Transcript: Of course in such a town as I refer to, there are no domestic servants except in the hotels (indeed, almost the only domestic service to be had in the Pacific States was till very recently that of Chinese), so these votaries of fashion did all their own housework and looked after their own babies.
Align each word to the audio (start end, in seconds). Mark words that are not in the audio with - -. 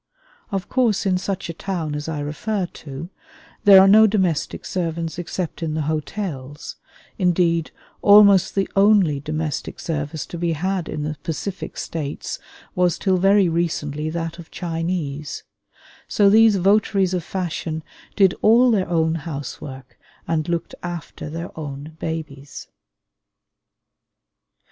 Of 0.51 0.67
course 0.67 1.05
in 1.05 1.19
such 1.19 1.47
a 1.47 1.53
town 1.53 1.93
as 1.93 2.09
I 2.09 2.21
refer 2.21 2.65
to, 2.65 3.11
there 3.65 3.79
are 3.79 3.87
no 3.87 4.07
domestic 4.07 4.65
servants 4.65 5.19
except 5.19 5.61
in 5.61 5.75
the 5.75 5.83
hotels 5.83 6.77
(indeed, 7.19 7.69
almost 8.01 8.55
the 8.55 8.67
only 8.75 9.19
domestic 9.19 9.79
service 9.79 10.25
to 10.25 10.39
be 10.39 10.53
had 10.53 10.89
in 10.89 11.03
the 11.03 11.17
Pacific 11.21 11.77
States 11.77 12.39
was 12.73 12.97
till 12.97 13.17
very 13.17 13.47
recently 13.47 14.09
that 14.09 14.39
of 14.39 14.49
Chinese), 14.49 15.43
so 16.07 16.31
these 16.31 16.55
votaries 16.55 17.13
of 17.13 17.23
fashion 17.23 17.83
did 18.15 18.33
all 18.41 18.71
their 18.71 18.89
own 18.89 19.13
housework 19.13 19.99
and 20.27 20.49
looked 20.49 20.73
after 20.81 21.29
their 21.29 21.51
own 21.55 21.95
babies. 21.99 22.67